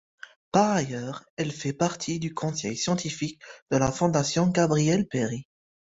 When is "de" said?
3.69-3.77